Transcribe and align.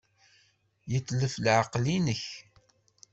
Yetlef 0.91 1.35
leɛqel-nnek. 1.43 2.23